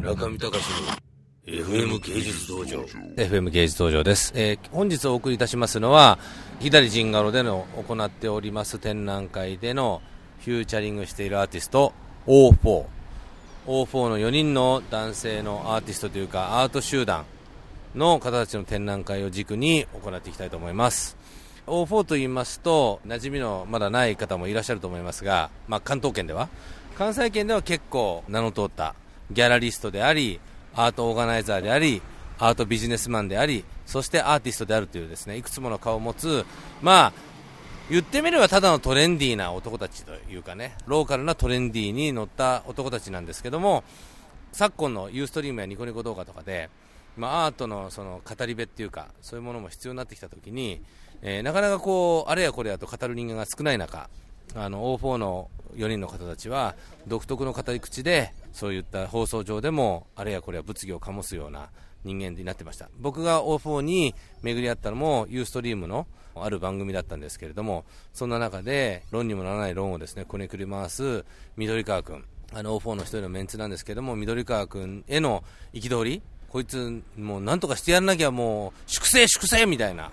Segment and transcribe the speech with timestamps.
[0.00, 0.64] 中見隆
[1.46, 2.80] の FM 芸術道場。
[3.16, 6.18] FM 芸術道場です、えー本日お送りいたしますのは
[6.58, 10.00] 左陣ガロでの行っております展覧会での
[10.38, 11.92] フューチャリングしているアーティスト
[12.26, 12.86] O4
[13.66, 17.26] O4 の4人の男性のアーティストというかアート集団
[17.94, 21.18] の方たちの展覧会を軸に行っていきたいと思います。
[21.66, 26.48] O4 と言いますと馴染みのまだない方もいらっしゃると思いますが、まあ、関東圏では
[26.96, 28.94] 関西圏では結構名の通った
[29.30, 30.40] ギャラリストであり
[30.74, 32.02] アートオーガナイザーであり
[32.38, 36.44] アートビジネスマンでありそしてアーティストであるというですねいくつもの顔を持つ
[36.80, 37.12] まあ
[37.90, 43.82] 言ってみればただのトレンディーな男たちというかねローカルなトレンディーに乗った男たちなんですけども
[44.52, 46.70] 昨今のユーストリームやニコニコ動画とかで、
[47.16, 50.80] まあ、アートのその語り部っていうかそういうものも必要になってきたときに、
[51.22, 54.08] えーなかなかこうあれやこれやと語る人間が少ない中
[54.54, 56.74] あの O4 の4人の方たちは
[57.06, 61.70] 独特の語り口でそういった放送上でもあれやこれや物議を醸すような
[62.04, 62.88] 人間になってました。
[62.98, 71.24] 僕が O4 に巡り合ったのもユーストリームのある番組だったんですけれどもそんな中で論にもならない論をですねこねくり回す
[71.56, 80.10] 緑川君あの O4 の一人のメンツなんですけれども緑川君への憤りこいつもうなんとかしてやらなきゃもう粛清粛清みたいな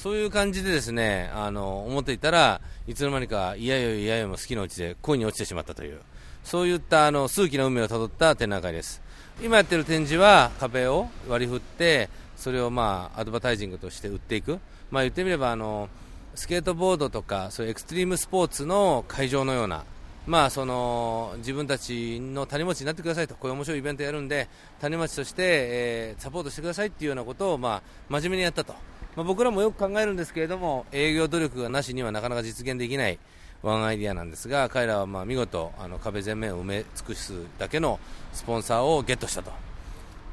[0.00, 6.00] そういう感じでですね、あの、思っていたらいつの間にか、いやよいやよも好きのうちで恋に落ちてしまったという、
[6.44, 9.02] そういったあの、数奇な運命をたどった展覧会です。
[9.42, 14.58] 今やってる展示は壁を割り振って、それをまあ、アドバタイジングとして売っていく。
[14.90, 15.88] まあ言ってみれば、あの、
[16.34, 19.84] スケートボードとか、そういうエクストリームスポーツの会場のような、
[20.26, 24.48] まあその自分たちの種持ちになってくださいと、こういう面白いイベントやるんで、
[24.80, 28.74] 種持ちとして、えーサポートしてくださいっていうようなことを、まあ、真面目にやったと、
[29.16, 33.18] まあ、僕らもよく考えるんですけれども、営業努力がなしにはなかなか実現できない
[33.62, 38.00] ワンアイディアなんですが、彼らはまあ見事、あの壁全面を埋め尽くすだけの
[38.32, 39.50] スポンサーをゲットしたと。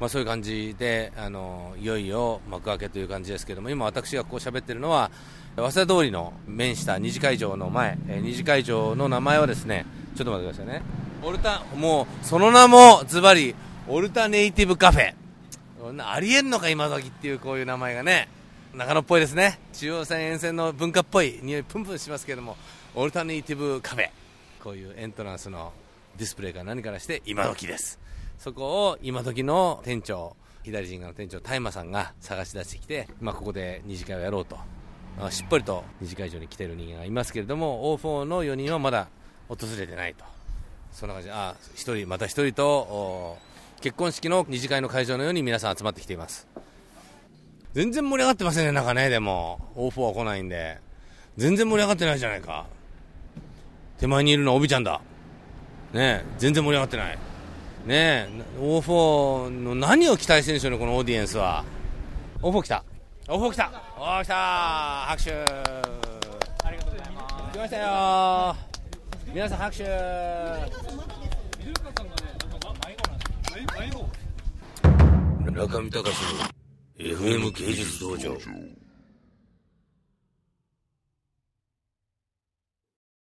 [0.00, 5.10] まあ、そういう感じであのいよいよ幕開けという感じですけども今、私がこう喋ってるのは
[5.56, 9.86] 早稲田通りの面した二次会場の前、二次会場の名前はですね
[10.16, 10.82] ちょっと待ってくださいね。
[11.20, 13.56] オルタもうその名もズバリ
[13.88, 15.14] オルタネイティブカフェ。
[16.00, 18.28] ありえんのか今時っていうこういう名前がね。
[18.78, 19.58] 長野っぽいですね。
[19.72, 22.56] 中央線沿線の文化っぽい匂いプンプンしますけども
[22.94, 24.10] オルタネイティブカフェ。
[24.62, 25.72] こういうエントランスの
[26.16, 27.98] ディスプレイか何からして今時です。
[28.38, 34.56] そこを今時の店長左陣側の店長大馬さんが探し出してきて、まあ、ここで二次会をやろうと。
[35.20, 39.08] あしっぽりと二次会場に来てる人間がいますけれども O4 の4人はまだ
[39.48, 40.24] 訪れてないと。
[40.92, 41.28] そんな感じ。
[41.28, 43.38] であ一人また一人と
[43.80, 46.46] 結婚式の二次会の会場のように皆さん集まってきています。
[47.74, 49.60] 全然盛り上がってませんねなんかねでも。
[49.76, 50.78] O4 は来ないんで。
[51.36, 52.66] 全然盛り上がってないじゃないか。
[53.98, 55.00] 手前にいるのはおびちゃんだ。
[55.92, 57.16] ねえ全然盛り上がってない。
[57.16, 57.18] ね
[57.88, 58.28] え
[58.60, 61.64] O4 の何を期待してるんでしょうねこのオーディエンスは。
[62.42, 62.84] O4 来た。
[63.28, 63.70] O4 来た。
[63.98, 64.34] おー来た。
[65.08, 65.32] 拍手。
[65.32, 68.56] ありがとうございます来ましたよ。
[69.34, 69.84] 皆さん拍手。
[75.58, 76.57] 中見隆
[77.18, 78.30] FM 芸術道場。